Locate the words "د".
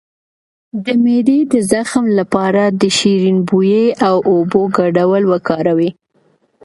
0.85-0.87, 1.53-1.55, 2.81-2.83